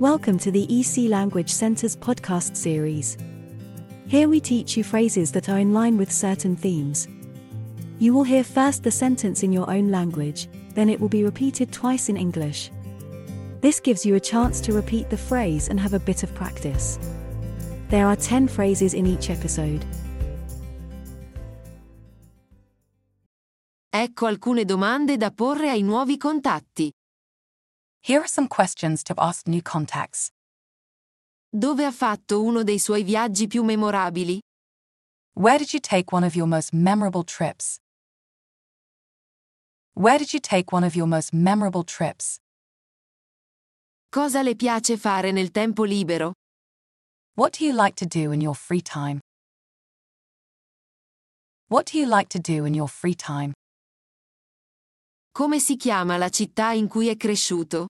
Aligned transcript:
Welcome 0.00 0.38
to 0.38 0.50
the 0.50 0.64
EC 0.80 1.10
Language 1.10 1.50
Center's 1.50 1.94
podcast 1.94 2.56
series. 2.56 3.18
Here 4.06 4.30
we 4.30 4.40
teach 4.40 4.74
you 4.74 4.82
phrases 4.82 5.30
that 5.32 5.50
are 5.50 5.58
in 5.58 5.74
line 5.74 5.98
with 5.98 6.10
certain 6.10 6.56
themes. 6.56 7.06
You 7.98 8.14
will 8.14 8.24
hear 8.24 8.42
first 8.42 8.82
the 8.82 8.90
sentence 8.90 9.42
in 9.42 9.52
your 9.52 9.70
own 9.70 9.90
language, 9.90 10.48
then 10.70 10.88
it 10.88 10.98
will 10.98 11.10
be 11.10 11.22
repeated 11.22 11.70
twice 11.70 12.08
in 12.08 12.16
English. 12.16 12.70
This 13.60 13.78
gives 13.78 14.06
you 14.06 14.14
a 14.14 14.20
chance 14.20 14.62
to 14.62 14.72
repeat 14.72 15.10
the 15.10 15.18
phrase 15.18 15.68
and 15.68 15.78
have 15.78 15.92
a 15.92 16.00
bit 16.00 16.22
of 16.22 16.34
practice. 16.34 16.98
There 17.90 18.06
are 18.06 18.16
10 18.16 18.48
phrases 18.48 18.94
in 18.94 19.04
each 19.04 19.28
episode. 19.28 19.84
Ecco 23.90 24.24
alcune 24.28 24.64
domande 24.64 25.18
da 25.18 25.30
porre 25.30 25.68
ai 25.68 25.82
nuovi 25.82 26.16
contatti. 26.16 26.90
Here 28.02 28.20
are 28.20 28.26
some 28.26 28.48
questions 28.48 29.04
to 29.04 29.14
ask 29.18 29.46
new 29.46 29.60
contacts. 29.62 30.30
Dove 31.52 31.84
ha 31.84 31.92
fatto 31.92 32.42
uno 32.42 32.62
dei 32.62 32.78
suoi 32.78 33.02
viaggi 33.02 33.46
più 33.46 33.62
memorabili? 33.62 34.38
Where 35.34 35.58
did 35.58 35.72
you 35.74 35.80
take 35.80 36.10
one 36.10 36.24
of 36.24 36.34
your 36.34 36.46
most 36.46 36.72
memorable 36.72 37.24
trips? 37.24 37.78
Where 39.94 40.16
did 40.16 40.32
you 40.32 40.40
take 40.40 40.72
one 40.72 40.82
of 40.82 40.94
your 40.96 41.06
most 41.06 41.34
memorable 41.34 41.84
trips? 41.84 42.38
Cosa 44.10 44.42
le 44.42 44.54
piace 44.54 44.96
fare 44.96 45.30
nel 45.30 45.50
tempo 45.50 45.84
libero? 45.84 46.32
What 47.34 47.58
do 47.58 47.64
you 47.66 47.74
like 47.74 47.96
to 47.96 48.06
do 48.06 48.32
in 48.32 48.40
your 48.40 48.54
free 48.54 48.80
time? 48.80 49.20
What 51.68 51.86
do 51.86 51.98
you 51.98 52.06
like 52.06 52.28
to 52.30 52.38
do 52.38 52.64
in 52.64 52.72
your 52.74 52.88
free 52.88 53.14
time? 53.14 53.52
Come 55.40 55.58
si 55.58 55.76
chiama 55.76 56.18
la 56.18 56.28
città 56.28 56.72
in 56.72 56.86
cui 56.86 57.08
è 57.08 57.16
cresciuto? 57.16 57.86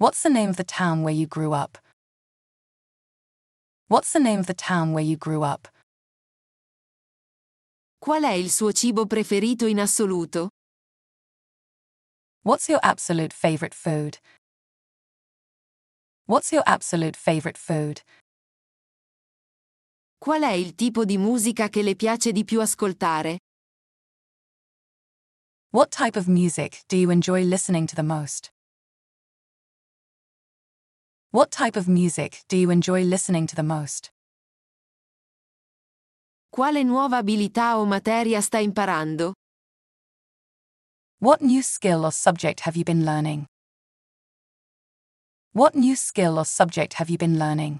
What's 0.00 0.22
the 0.22 0.28
name 0.28 0.48
of 0.48 0.56
the 0.56 0.64
town 0.64 1.02
where 1.02 1.14
you 1.14 1.28
grew 1.28 1.52
up? 1.54 1.78
What's 3.86 4.10
the 4.10 4.18
name 4.18 4.40
of 4.40 4.46
the 4.46 4.54
town 4.54 4.90
where 4.90 5.04
you 5.04 5.16
grew 5.16 5.44
up? 5.44 5.70
Qual 8.00 8.24
è 8.24 8.32
il 8.32 8.50
suo 8.50 8.72
cibo 8.72 9.06
preferito 9.06 9.66
in 9.66 9.78
assoluto? 9.78 10.48
What's 12.42 12.68
your 12.68 12.80
absolute 12.82 13.32
favorite 13.32 13.76
food? 13.76 14.18
What's 16.26 16.50
your 16.50 16.64
absolute 16.66 17.16
favorite 17.16 17.56
food? 17.56 18.02
Qual 20.18 20.42
è 20.42 20.50
il 20.50 20.74
tipo 20.74 21.04
di 21.04 21.18
musica 21.18 21.68
che 21.68 21.82
le 21.82 21.94
piace 21.94 22.32
di 22.32 22.42
più 22.42 22.60
ascoltare? 22.60 23.38
What 25.74 25.90
type 25.90 26.16
of 26.16 26.28
music 26.28 26.84
do 26.86 26.98
you 26.98 27.08
enjoy 27.08 27.44
listening 27.44 27.86
to 27.86 27.96
the 27.96 28.02
most? 28.02 28.50
What 31.30 31.50
type 31.50 31.76
of 31.76 31.88
music 31.88 32.42
do 32.46 32.58
you 32.58 32.68
enjoy 32.68 33.04
listening 33.04 33.46
to 33.46 33.56
the 33.56 33.62
most? 33.62 34.10
Quale 36.50 36.82
nuova 36.82 37.16
abilità 37.16 37.78
o 37.78 37.86
materia 37.86 38.42
sta 38.42 38.58
imparando? 38.58 39.32
What 41.20 41.40
new 41.40 41.62
skill 41.62 42.04
or 42.04 42.12
subject 42.12 42.60
have 42.66 42.76
you 42.76 42.84
been 42.84 43.06
learning? 43.06 43.46
What 45.52 45.74
new 45.74 45.96
skill 45.96 46.36
or 46.36 46.44
subject 46.44 46.98
have 46.98 47.08
you 47.08 47.16
been 47.16 47.38
learning? 47.38 47.78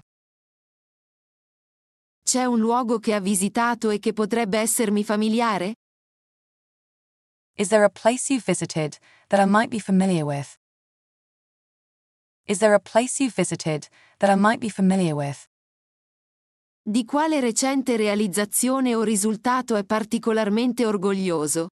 C'è 2.23 2.45
un 2.45 2.57
luogo 2.57 2.97
che 2.97 3.13
ha 3.13 3.19
visitato 3.19 3.91
e 3.91 3.99
che 3.99 4.13
potrebbe 4.13 4.57
essermi 4.57 5.03
familiare? 5.03 5.75
Is 7.55 7.69
there 7.69 7.83
a 7.83 7.89
place 7.89 8.31
you've 8.31 8.43
visited 8.43 8.97
that 9.29 9.39
I 9.39 9.45
might 9.45 9.69
be 9.69 9.77
familiar 9.77 10.25
with? 10.25 10.57
Is 12.47 12.57
there 12.57 12.73
a 12.73 12.79
place 12.79 13.19
you've 13.19 13.35
visited 13.35 13.89
that 14.17 14.31
I 14.31 14.35
might 14.35 14.59
be 14.59 14.69
familiar 14.69 15.15
with? 15.15 15.47
Di 16.81 17.05
quale 17.05 17.39
recente 17.39 17.95
realizzazione 17.95 18.95
o 18.95 19.03
risultato 19.03 19.75
è 19.75 19.83
particolarmente 19.83 20.83
orgoglioso? 20.83 21.67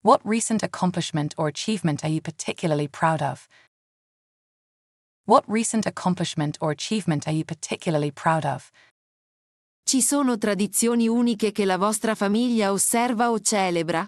What 0.00 0.22
recent 0.24 0.62
accomplishment 0.62 1.34
or 1.36 1.48
achievement 1.48 2.02
are 2.02 2.10
you 2.10 2.22
particularly 2.22 2.88
proud 2.88 3.20
of? 3.20 3.46
What 5.26 5.44
recent 5.46 5.86
accomplishment 5.86 6.56
or 6.62 6.70
achievement 6.70 7.26
are 7.26 7.36
you 7.36 7.44
particularly 7.44 8.10
proud 8.10 8.46
of? 8.46 8.70
Ci 9.84 10.00
sono 10.00 10.38
tradizioni 10.38 11.08
uniche 11.08 11.52
che 11.52 11.66
la 11.66 11.76
vostra 11.76 12.14
famiglia 12.14 12.72
osserva 12.72 13.30
o 13.30 13.38
celebra? 13.38 14.02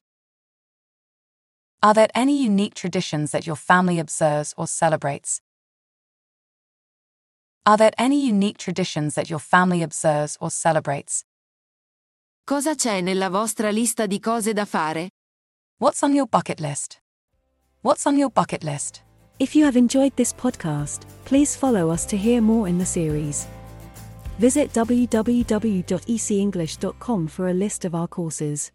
Are 1.84 1.94
there 1.94 2.10
any 2.14 2.40
unique 2.40 2.74
traditions 2.74 3.32
that 3.32 3.44
your 3.44 3.56
family 3.56 3.98
observes 3.98 4.54
or 4.56 4.68
celebrates? 4.68 5.40
Are 7.66 7.76
there 7.76 7.90
any 7.98 8.24
unique 8.24 8.56
traditions 8.56 9.16
that 9.16 9.28
your 9.28 9.40
family 9.40 9.82
observes 9.82 10.38
or 10.40 10.48
celebrates? 10.48 11.24
Cosa 12.46 12.76
c'è 12.76 13.00
nella 13.00 13.28
vostra 13.30 13.70
lista 13.70 14.06
di 14.06 14.20
cose 14.20 14.52
da 14.52 14.64
fare? 14.64 15.08
What's 15.78 16.04
on 16.04 16.14
your 16.14 16.28
bucket 16.28 16.60
list? 16.60 17.00
What's 17.80 18.06
on 18.06 18.16
your 18.16 18.30
bucket 18.30 18.62
list? 18.62 19.02
If 19.40 19.56
you 19.56 19.64
have 19.64 19.76
enjoyed 19.76 20.14
this 20.14 20.32
podcast, 20.32 21.00
please 21.24 21.56
follow 21.56 21.90
us 21.90 22.06
to 22.06 22.16
hear 22.16 22.40
more 22.40 22.68
in 22.68 22.78
the 22.78 22.86
series. 22.86 23.48
Visit 24.38 24.72
www.ecenglish.com 24.72 27.26
for 27.26 27.48
a 27.48 27.52
list 27.52 27.84
of 27.84 27.96
our 27.96 28.06
courses. 28.06 28.70